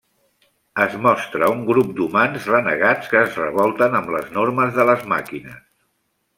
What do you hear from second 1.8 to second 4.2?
d'humans renegats que es revolten amb